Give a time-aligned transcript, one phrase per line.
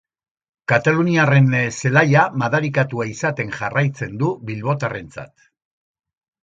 [0.71, 5.51] Kataluniarren zelaia madarikatua izaten jarraitzen du bilbotarrentzat.